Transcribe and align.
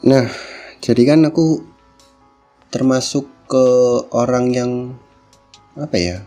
Nah, 0.00 0.24
jadi 0.80 1.12
kan 1.12 1.28
aku 1.28 1.60
termasuk 2.72 3.28
ke 3.50 3.66
orang 4.16 4.46
yang 4.54 4.72
apa 5.76 5.96
ya? 6.00 6.18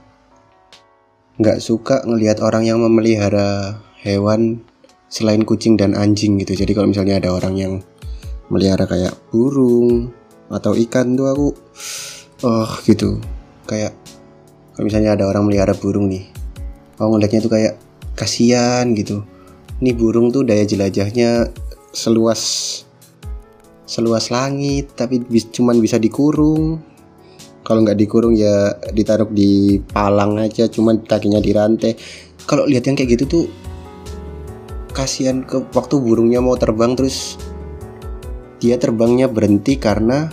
nggak 1.33 1.57
suka 1.57 2.05
ngelihat 2.05 2.45
orang 2.45 2.69
yang 2.69 2.77
memelihara 2.77 3.81
hewan 4.05 4.61
selain 5.09 5.41
kucing 5.41 5.73
dan 5.73 5.97
anjing 5.97 6.37
gitu. 6.37 6.53
Jadi 6.53 6.77
kalau 6.77 6.93
misalnya 6.93 7.17
ada 7.17 7.33
orang 7.33 7.57
yang 7.57 7.73
melihara 8.53 8.85
kayak 8.85 9.17
burung 9.33 10.13
atau 10.53 10.77
ikan 10.77 11.17
tuh 11.17 11.27
aku 11.33 11.47
oh 12.45 12.69
gitu. 12.85 13.17
Kayak 13.65 13.97
kalau 14.77 14.85
misalnya 14.85 15.17
ada 15.17 15.25
orang 15.25 15.49
melihara 15.49 15.73
burung 15.73 16.05
nih. 16.05 16.29
Aku 17.01 17.17
ngeliatnya 17.17 17.41
tuh 17.41 17.53
kayak 17.53 17.81
kasihan 18.13 18.93
gitu. 18.93 19.25
Ini 19.81 19.97
burung 19.97 20.29
tuh 20.29 20.45
daya 20.45 20.69
jelajahnya 20.69 21.49
seluas 21.97 22.41
seluas 23.93 24.33
langit 24.33 24.97
tapi 24.97 25.21
bis, 25.21 25.53
cuman 25.53 25.77
bisa 25.77 26.01
dikurung. 26.01 26.81
Kalau 27.61 27.79
nggak 27.85 27.95
dikurung 27.95 28.33
ya 28.33 28.75
ditaruh 28.91 29.29
di 29.29 29.79
palang 29.79 30.35
aja 30.41 30.67
cuman 30.67 31.05
kakinya 31.07 31.39
dirantai 31.39 31.95
kalau 32.43 32.67
lihat 32.67 32.83
yang 32.91 32.99
kayak 32.99 33.15
gitu 33.15 33.23
tuh 33.23 33.45
kasihan 34.91 35.47
ke 35.47 35.63
waktu 35.71 35.95
burungnya 35.95 36.43
mau 36.43 36.59
terbang 36.59 36.91
terus 36.93 37.39
dia 38.59 38.75
terbangnya 38.75 39.31
berhenti 39.31 39.79
karena 39.79 40.27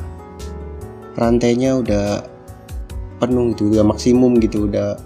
rantainya 1.14 1.78
udah 1.78 2.06
penuh 3.22 3.54
gitu 3.54 3.70
udah 3.78 3.84
maksimum 3.86 4.42
gitu 4.42 4.66
udah 4.66 4.98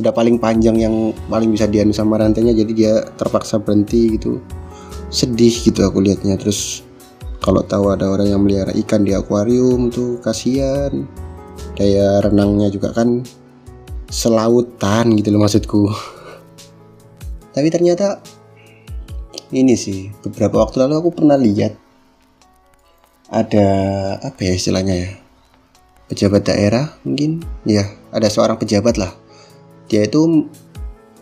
udah 0.00 0.12
paling 0.14 0.40
panjang 0.40 0.78
yang 0.80 1.12
paling 1.28 1.52
bisa 1.52 1.68
dianu 1.68 1.92
sama 1.92 2.16
rantainya 2.16 2.56
jadi 2.56 2.72
dia 2.72 2.94
terpaksa 3.18 3.60
berhenti 3.60 4.16
gitu. 4.16 4.40
Sedih 5.12 5.52
gitu 5.52 5.84
aku 5.84 6.00
lihatnya 6.00 6.40
terus 6.40 6.80
kalau 7.42 7.66
tahu 7.66 7.90
ada 7.90 8.06
orang 8.06 8.30
yang 8.30 8.40
melihara 8.46 8.70
ikan 8.86 9.02
di 9.02 9.10
akuarium 9.18 9.90
tuh 9.90 10.22
kasihan. 10.22 10.94
Daya 11.74 12.22
renangnya 12.22 12.70
juga 12.70 12.94
kan 12.94 13.26
selautan 14.06 15.18
gitu 15.18 15.34
loh 15.34 15.42
maksudku. 15.42 15.90
Tapi 17.54 17.68
ternyata 17.68 18.22
ini 19.50 19.74
sih 19.74 20.14
beberapa 20.22 20.62
waktu 20.62 20.86
lalu 20.86 20.94
aku 21.02 21.10
pernah 21.18 21.36
lihat 21.36 21.76
ada 23.28 23.68
apa 24.22 24.40
ya 24.40 24.52
istilahnya 24.54 24.94
ya 24.94 25.10
pejabat 26.06 26.46
daerah 26.46 26.94
mungkin? 27.02 27.42
Ya 27.66 27.90
ada 28.14 28.30
seorang 28.30 28.54
pejabat 28.54 29.02
lah. 29.02 29.10
Dia 29.90 30.06
itu 30.06 30.46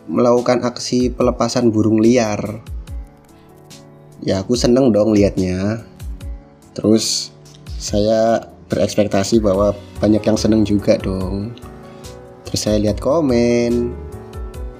melakukan 0.05 0.61
aksi 0.61 1.09
pelepasan 1.09 1.73
burung 1.73 1.97
liar. 1.97 2.61
Ya 4.21 4.45
aku 4.45 4.53
seneng 4.53 4.93
dong 4.93 5.17
liatnya 5.17 5.89
terus 6.71 7.35
saya 7.81 8.45
berekspektasi 8.71 9.43
bahwa 9.43 9.75
banyak 9.99 10.23
yang 10.23 10.39
seneng 10.39 10.63
juga 10.63 10.95
dong. 10.95 11.51
Terus 12.47 12.61
saya 12.63 12.77
lihat 12.79 13.03
komen. 13.03 13.91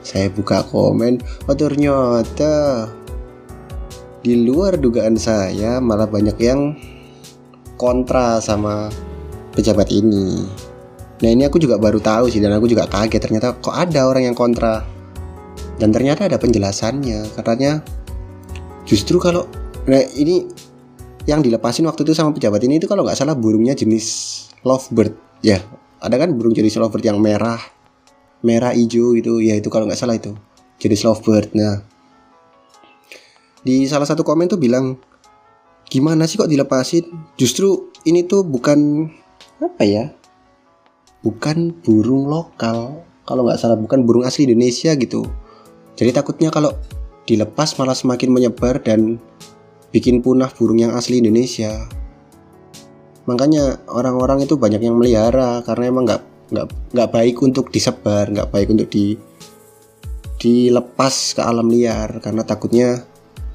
Saya 0.01 0.33
buka 0.33 0.65
komen 0.65 1.21
oh 1.45 1.53
ternyata 1.53 2.89
di 4.25 4.33
luar 4.49 4.81
dugaan 4.81 5.13
saya 5.13 5.77
malah 5.77 6.09
banyak 6.09 6.37
yang 6.41 6.73
kontra 7.77 8.41
sama 8.41 8.89
pejabat 9.53 9.93
ini. 9.93 10.41
Nah 11.21 11.29
ini 11.29 11.45
aku 11.45 11.61
juga 11.61 11.77
baru 11.77 12.01
tahu 12.01 12.33
sih 12.33 12.41
dan 12.41 12.57
aku 12.57 12.65
juga 12.65 12.89
kaget. 12.89 13.21
Ternyata 13.21 13.57
kok 13.61 13.77
ada 13.77 14.09
orang 14.09 14.25
yang 14.25 14.37
kontra? 14.37 14.81
Dan 15.77 15.93
ternyata 15.93 16.25
ada 16.25 16.41
penjelasannya. 16.41 17.37
Katanya 17.37 17.81
justru 18.89 19.21
kalau 19.21 19.45
nah 19.85 20.01
ini 20.17 20.49
yang 21.29 21.45
dilepasin 21.45 21.85
waktu 21.85 22.01
itu 22.07 22.13
sama 22.17 22.33
pejabat 22.33 22.61
ini 22.65 22.81
itu 22.81 22.89
kalau 22.89 23.05
nggak 23.05 23.17
salah 23.17 23.37
burungnya 23.37 23.77
jenis 23.77 24.05
lovebird. 24.65 25.13
Ya 25.45 25.61
ada 26.01 26.17
kan 26.17 26.33
burung 26.33 26.53
jenis 26.53 26.77
lovebird 26.77 27.05
yang 27.05 27.17
merah 27.21 27.61
merah 28.41 28.73
hijau 28.73 29.13
gitu. 29.17 29.37
Ya 29.41 29.57
itu 29.57 29.69
kalau 29.69 29.85
nggak 29.85 29.99
salah 29.99 30.17
itu 30.17 30.33
jenis 30.81 31.05
lovebird. 31.05 31.53
Nah 31.53 31.85
di 33.61 33.85
salah 33.85 34.09
satu 34.09 34.25
komen 34.25 34.49
tuh 34.49 34.57
bilang 34.57 34.97
gimana 35.85 36.25
sih 36.25 36.41
kok 36.41 36.49
dilepasin? 36.49 37.05
Justru 37.37 37.93
ini 38.09 38.25
tuh 38.25 38.41
bukan 38.41 39.05
apa 39.61 39.83
ya 39.85 40.09
bukan 41.21 41.77
burung 41.85 42.25
lokal. 42.25 43.05
Kalau 43.21 43.45
nggak 43.45 43.61
salah 43.61 43.77
bukan 43.77 44.01
burung 44.01 44.25
asli 44.25 44.49
Indonesia 44.49 44.97
gitu. 44.97 45.29
Jadi 45.93 46.09
takutnya 46.09 46.49
kalau 46.49 46.73
dilepas 47.29 47.77
malah 47.77 47.93
semakin 47.93 48.33
menyebar 48.33 48.81
dan 48.81 49.21
bikin 49.91 50.23
punah 50.23 50.49
burung 50.51 50.79
yang 50.79 50.95
asli 50.95 51.19
Indonesia. 51.19 51.87
Makanya 53.27 53.85
orang-orang 53.91 54.43
itu 54.47 54.57
banyak 54.57 54.81
yang 54.81 54.97
melihara 54.97 55.61
karena 55.61 55.91
emang 55.91 56.03
nggak 56.07 56.23
nggak 56.51 56.67
nggak 56.95 57.09
baik 57.11 57.35
untuk 57.43 57.69
disebar, 57.69 58.31
nggak 58.31 58.49
baik 58.49 58.67
untuk 58.71 58.87
di 58.91 59.15
dilepas 60.41 61.37
ke 61.37 61.41
alam 61.45 61.69
liar 61.69 62.17
karena 62.17 62.41
takutnya 62.41 63.05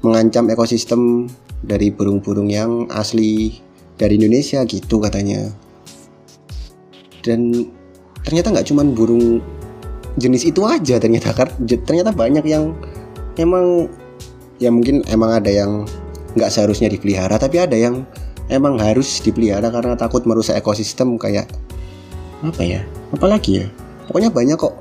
mengancam 0.05 0.47
ekosistem 0.47 1.27
dari 1.59 1.91
burung-burung 1.91 2.47
yang 2.47 2.87
asli 2.95 3.59
dari 3.99 4.15
Indonesia 4.15 4.63
gitu 4.63 5.03
katanya. 5.03 5.51
Dan 7.25 7.67
ternyata 8.23 8.55
nggak 8.55 8.67
cuman 8.71 8.87
burung 8.95 9.43
jenis 10.17 10.49
itu 10.49 10.65
aja 10.65 10.97
ternyata 10.97 11.29
ternyata 11.85 12.09
banyak 12.09 12.45
yang 12.47 12.73
emang 13.37 13.85
ya 14.57 14.73
mungkin 14.73 15.05
emang 15.11 15.37
ada 15.37 15.51
yang 15.51 15.85
nggak 16.37 16.53
seharusnya 16.53 16.87
dipelihara 16.93 17.35
tapi 17.41 17.57
ada 17.57 17.73
yang 17.73 18.05
emang 18.47 18.79
harus 18.79 19.19
dipelihara 19.19 19.67
karena 19.73 19.97
takut 19.99 20.23
merusak 20.23 20.55
ekosistem 20.55 21.19
kayak 21.19 21.49
apa 22.45 22.61
ya 22.61 22.81
apalagi 23.11 23.65
ya 23.65 23.67
pokoknya 24.07 24.31
banyak 24.31 24.57
kok. 24.57 24.75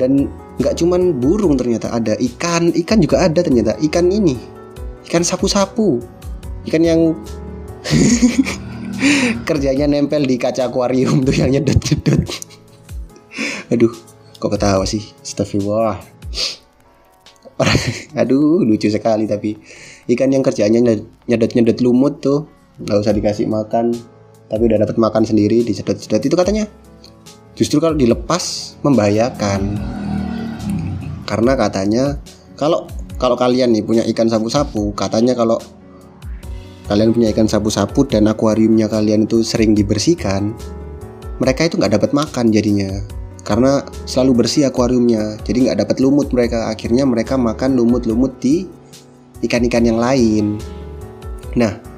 Dan 0.00 0.32
nggak 0.56 0.80
cuman 0.80 1.20
burung 1.20 1.60
ternyata 1.60 1.92
ada 1.92 2.16
ikan 2.16 2.72
ikan 2.72 2.98
juga 3.04 3.20
ada 3.20 3.44
ternyata 3.44 3.76
ikan 3.84 4.08
ini 4.08 4.36
ikan 5.08 5.20
sapu-sapu 5.20 6.00
ikan 6.64 6.80
yang 6.80 7.00
kerjanya 9.48 9.84
nempel 9.84 10.24
di 10.24 10.40
kaca 10.40 10.72
akuarium 10.72 11.20
tuh 11.24 11.36
yang 11.36 11.52
nyedot-nyedot. 11.52 12.24
Aduh 13.76 13.92
kok 14.40 14.50
ketawa 14.56 14.88
sih 14.88 15.04
Astagfirullah 15.20 16.00
aduh 18.20 18.62
lucu 18.64 18.88
sekali 18.88 19.28
tapi. 19.28 19.56
Ikan 20.10 20.32
yang 20.32 20.42
kerjanya 20.42 20.80
nyedot-nyedot 21.28 21.78
lumut 21.84 22.18
tuh 22.24 22.48
nggak 22.80 22.96
usah 23.04 23.12
dikasih 23.14 23.46
makan 23.46 23.92
tapi 24.50 24.62
udah 24.66 24.82
dapat 24.82 24.96
makan 24.98 25.22
sendiri 25.22 25.62
disedot-sedot. 25.62 26.22
Itu 26.24 26.34
katanya 26.34 26.66
justru 27.54 27.78
kalau 27.78 27.94
dilepas 27.94 28.74
membahayakan. 28.82 29.78
Karena 31.28 31.52
katanya 31.54 32.18
kalau 32.58 32.90
kalau 33.20 33.36
kalian 33.36 33.76
nih 33.76 33.84
punya 33.84 34.02
ikan 34.08 34.26
sapu-sapu 34.26 34.96
katanya 34.96 35.36
kalau 35.36 35.60
kalian 36.88 37.14
punya 37.14 37.30
ikan 37.30 37.46
sapu-sapu 37.46 38.08
dan 38.08 38.26
akuariumnya 38.26 38.90
kalian 38.90 39.28
itu 39.28 39.46
sering 39.46 39.78
dibersihkan 39.78 40.56
mereka 41.38 41.68
itu 41.68 41.78
nggak 41.78 42.00
dapat 42.00 42.10
makan 42.16 42.50
jadinya 42.50 42.98
karena 43.42 43.84
selalu 44.04 44.44
bersih 44.44 44.68
akuariumnya 44.68 45.40
jadi 45.42 45.70
nggak 45.70 45.78
dapat 45.86 45.96
lumut 46.02 46.30
mereka. 46.34 46.68
Akhirnya 46.68 47.04
mereka 47.08 47.40
makan 47.40 47.76
lumut-lumut 47.76 48.36
di 48.38 48.68
ikan-ikan 49.44 49.84
yang 49.84 49.98
lain. 49.98 50.60
Nah 51.56 51.90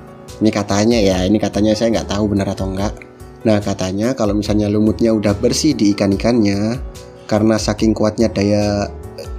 ini 0.43 0.51
katanya 0.51 0.99
ya 0.99 1.23
ini 1.23 1.39
katanya 1.39 1.71
saya 1.79 1.95
nggak 1.95 2.11
tahu 2.11 2.35
benar 2.35 2.51
atau 2.51 2.67
enggak 2.67 2.95
nah 3.43 3.59
katanya 3.59 4.15
kalau 4.15 4.39
misalnya 4.39 4.71
lumutnya 4.71 5.11
udah 5.11 5.35
bersih 5.35 5.75
di 5.75 5.95
ikan-ikannya 5.95 6.79
karena 7.27 7.59
saking 7.59 7.91
kuatnya 7.91 8.31
daya 8.31 8.87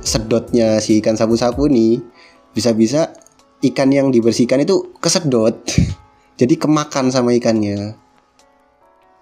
sedotnya 0.04 0.84
si 0.84 1.00
ikan 1.00 1.16
sapu-sapu 1.16 1.72
nih 1.72 2.04
bisa-bisa 2.52 3.16
ikan 3.64 3.90
yang 3.90 4.12
dibersihkan 4.12 4.60
itu 4.62 4.92
kesedot. 5.00 5.56
Jadi 6.40 6.60
kemakan 6.60 7.14
sama 7.14 7.32
ikannya 7.32 7.96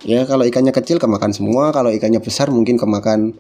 ya 0.01 0.25
kalau 0.25 0.45
ikannya 0.45 0.74
kecil 0.74 0.98
kemakan 0.98 1.33
semua 1.33 1.69
kalau 1.69 1.94
ikannya 1.94 2.21
besar 2.21 2.50
mungkin 2.50 2.77
kemakan 2.77 3.38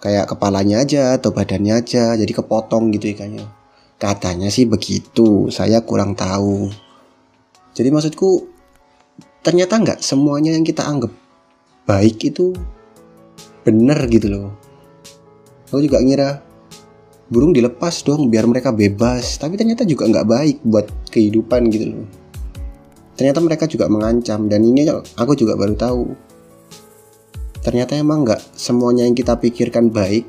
kayak 0.00 0.28
kepalanya 0.28 0.84
aja 0.84 1.16
atau 1.16 1.32
badannya 1.32 1.80
aja 1.80 2.16
jadi 2.16 2.32
kepotong 2.32 2.92
gitu 2.96 3.12
ikannya. 3.12 3.44
Katanya 3.96 4.52
sih 4.52 4.68
begitu 4.68 5.48
saya 5.48 5.80
kurang 5.80 6.12
tahu. 6.12 6.68
Jadi 7.72 7.88
maksudku 7.92 8.48
ternyata 9.40 9.80
nggak 9.80 9.98
semuanya 10.04 10.52
yang 10.52 10.64
kita 10.64 10.84
anggap 10.84 11.12
baik 11.88 12.20
itu 12.24 12.52
bener 13.64 13.96
gitu 14.12 14.28
loh. 14.32 14.52
Aku 15.72 15.80
juga 15.82 15.98
ngira 16.00 16.46
burung 17.26 17.50
dilepas 17.50 18.06
dong 18.06 18.30
biar 18.30 18.46
mereka 18.46 18.70
bebas 18.70 19.34
tapi 19.42 19.58
ternyata 19.58 19.82
juga 19.82 20.06
nggak 20.06 20.26
baik 20.30 20.56
buat 20.62 20.86
kehidupan 21.10 21.66
gitu 21.74 21.86
loh 21.90 22.06
ternyata 23.16 23.40
mereka 23.40 23.64
juga 23.64 23.88
mengancam 23.88 24.46
dan 24.46 24.60
ini 24.62 24.86
aku 25.16 25.32
juga 25.34 25.56
baru 25.56 25.74
tahu. 25.74 26.04
Ternyata 27.64 27.98
emang 27.98 28.22
nggak 28.22 28.54
semuanya 28.54 29.08
yang 29.08 29.16
kita 29.16 29.34
pikirkan 29.34 29.90
baik 29.90 30.28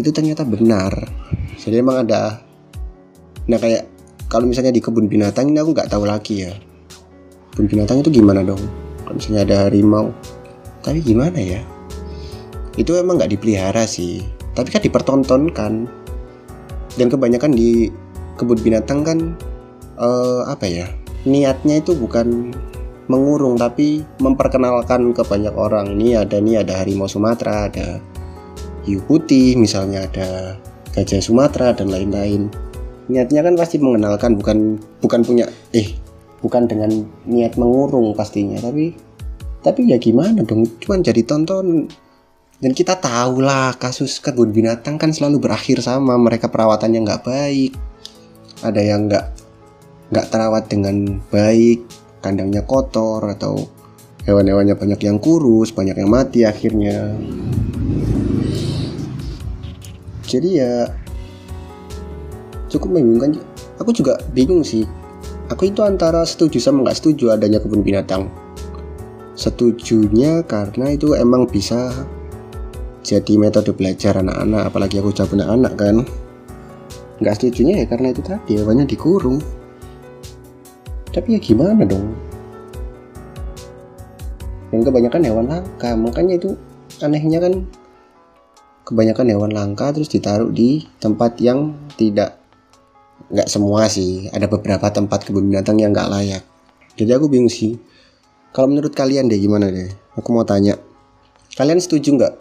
itu 0.00 0.10
ternyata 0.10 0.42
benar. 0.42 0.90
Jadi 1.60 1.78
emang 1.78 2.02
ada 2.08 2.42
nah 3.48 3.56
kayak 3.56 3.86
kalau 4.28 4.44
misalnya 4.44 4.74
di 4.74 4.82
kebun 4.82 5.08
binatang 5.08 5.52
ini 5.52 5.60
aku 5.60 5.76
nggak 5.76 5.92
tahu 5.92 6.08
lagi 6.08 6.48
ya. 6.48 6.52
Kebun 7.54 7.68
binatang 7.70 8.02
itu 8.02 8.10
gimana 8.18 8.42
dong? 8.42 8.60
Kalau 9.04 9.14
misalnya 9.14 9.40
ada 9.46 9.56
harimau 9.68 10.10
tapi 10.82 11.04
gimana 11.04 11.38
ya? 11.38 11.60
Itu 12.74 12.96
emang 12.96 13.20
nggak 13.20 13.38
dipelihara 13.38 13.84
sih 13.84 14.24
tapi 14.56 14.72
kan 14.72 14.82
dipertontonkan. 14.82 15.86
Dan 16.98 17.06
kebanyakan 17.06 17.54
di 17.54 17.94
kebun 18.34 18.58
binatang 18.58 19.06
kan 19.06 19.18
uh, 20.02 20.42
apa 20.50 20.66
ya 20.66 20.97
niatnya 21.26 21.80
itu 21.82 21.96
bukan 21.98 22.54
mengurung 23.08 23.56
tapi 23.56 24.04
memperkenalkan 24.20 25.16
ke 25.16 25.24
banyak 25.24 25.54
orang. 25.56 25.96
Ini 25.96 26.22
ada 26.22 26.38
nih 26.38 26.62
ada 26.62 26.78
harimau 26.78 27.08
Sumatera 27.08 27.66
ada 27.72 27.98
hiu 28.84 29.00
putih 29.08 29.56
misalnya 29.56 30.06
ada 30.06 30.60
gajah 30.92 31.24
Sumatera 31.24 31.72
dan 31.74 31.88
lain-lain. 31.88 32.52
Niatnya 33.08 33.40
kan 33.40 33.56
pasti 33.56 33.80
mengenalkan 33.80 34.36
bukan 34.36 34.76
bukan 35.00 35.20
punya 35.24 35.48
eh 35.72 35.96
bukan 36.44 36.68
dengan 36.68 36.92
niat 37.26 37.56
mengurung 37.56 38.12
pastinya 38.14 38.60
tapi 38.60 38.94
tapi 39.64 39.90
ya 39.90 39.98
gimana 39.98 40.44
dong? 40.44 40.68
Cuman 40.78 41.02
jadi 41.02 41.24
tonton 41.24 41.88
dan 42.58 42.72
kita 42.74 42.98
tahu 42.98 43.40
lah 43.40 43.74
kasus 43.78 44.18
kebun 44.18 44.50
binatang 44.50 44.98
kan 44.98 45.14
selalu 45.14 45.38
berakhir 45.48 45.78
sama 45.78 46.18
mereka 46.18 46.50
perawatannya 46.50 47.06
nggak 47.06 47.22
baik 47.22 47.72
ada 48.66 48.82
yang 48.82 49.06
nggak 49.06 49.37
nggak 50.08 50.26
terawat 50.32 50.64
dengan 50.72 51.20
baik 51.28 51.84
kandangnya 52.24 52.64
kotor 52.64 53.22
atau 53.28 53.68
hewan-hewannya 54.28 54.76
banyak 54.76 55.00
yang 55.04 55.16
kurus, 55.16 55.72
banyak 55.72 55.96
yang 55.96 56.10
mati 56.12 56.44
akhirnya. 56.44 57.16
Jadi 60.28 60.48
ya 60.60 60.92
cukup 62.68 62.92
membingungkan. 62.92 63.40
Aku 63.80 63.94
juga 63.96 64.20
bingung 64.36 64.60
sih. 64.60 64.84
Aku 65.48 65.72
itu 65.72 65.80
antara 65.80 66.20
setuju 66.28 66.60
sama 66.60 66.84
nggak 66.84 66.98
setuju 67.00 67.32
adanya 67.32 67.56
kebun 67.56 67.80
binatang. 67.80 68.28
Setujunya 69.32 70.44
karena 70.44 70.92
itu 70.92 71.16
emang 71.16 71.48
bisa 71.48 71.88
jadi 73.00 73.40
metode 73.40 73.72
belajar 73.72 74.20
anak-anak, 74.20 74.68
apalagi 74.68 75.00
aku 75.00 75.14
jawab 75.16 75.40
anak-anak 75.40 75.72
kan. 75.80 75.96
Nggak 77.24 77.34
setujunya 77.40 77.80
ya 77.80 77.86
karena 77.88 78.12
itu 78.12 78.20
tadi 78.20 78.60
hewannya 78.60 78.84
dikurung 78.84 79.40
tapi 81.12 81.36
ya 81.36 81.40
gimana 81.40 81.84
dong? 81.84 82.12
Dan 84.68 84.84
kebanyakan 84.84 85.22
hewan 85.24 85.46
langka 85.48 85.96
makanya 85.96 86.36
itu 86.36 86.50
anehnya 87.00 87.40
kan 87.40 87.64
kebanyakan 88.84 89.26
hewan 89.32 89.52
langka 89.52 89.92
terus 89.92 90.12
ditaruh 90.12 90.52
di 90.52 90.84
tempat 91.00 91.40
yang 91.40 91.76
tidak 91.96 92.36
nggak 93.32 93.48
semua 93.48 93.88
sih. 93.88 94.28
Ada 94.32 94.48
beberapa 94.48 94.88
tempat 94.88 95.24
kebun 95.28 95.48
binatang 95.48 95.80
yang 95.80 95.92
nggak 95.92 96.08
layak. 96.08 96.44
Jadi 96.96 97.10
aku 97.12 97.28
bingung 97.28 97.52
sih. 97.52 97.76
Kalau 98.52 98.68
menurut 98.68 98.96
kalian 98.96 99.28
deh 99.28 99.36
gimana 99.36 99.68
deh? 99.68 99.92
Aku 100.16 100.32
mau 100.32 100.44
tanya. 100.44 100.76
Kalian 101.56 101.80
setuju 101.80 102.16
nggak? 102.16 102.34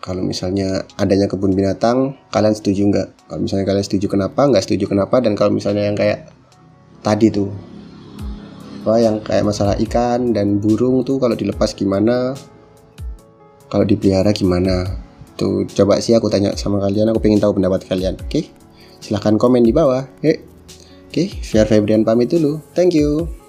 Kalau 0.00 0.24
misalnya 0.24 0.88
adanya 0.96 1.28
kebun 1.28 1.52
binatang 1.52 2.16
kalian 2.32 2.56
setuju 2.56 2.88
nggak? 2.88 3.08
Kalau 3.28 3.40
misalnya 3.44 3.66
kalian 3.68 3.84
setuju 3.84 4.06
kenapa 4.08 4.48
nggak 4.48 4.64
setuju 4.64 4.88
kenapa 4.88 5.20
dan 5.20 5.36
kalau 5.36 5.52
misalnya 5.52 5.84
yang 5.84 5.98
kayak 5.98 6.30
tadi 7.00 7.28
tuh. 7.32 7.50
Apa 8.80 8.96
yang 8.96 9.20
kayak 9.20 9.44
masalah 9.44 9.76
ikan 9.76 10.32
dan 10.32 10.56
burung 10.56 11.04
tuh 11.04 11.20
kalau 11.20 11.36
dilepas 11.36 11.76
gimana? 11.76 12.32
Kalau 13.68 13.84
dipelihara 13.84 14.32
gimana? 14.32 14.88
Tuh 15.36 15.68
coba 15.68 16.00
sih 16.00 16.16
aku 16.16 16.32
tanya 16.32 16.56
sama 16.56 16.80
kalian 16.80 17.12
aku 17.12 17.20
pengen 17.20 17.40
tahu 17.40 17.56
pendapat 17.60 17.84
kalian 17.88 18.16
oke? 18.16 18.28
Okay? 18.28 18.44
silahkan 19.00 19.40
komen 19.40 19.64
di 19.64 19.72
bawah 19.72 20.04
oke 20.04 20.44
okay? 21.08 21.32
okay, 21.32 21.64
Febrian 21.64 22.04
pamit 22.04 22.30
dulu. 22.30 22.60
Thank 22.76 22.94
you 22.94 23.39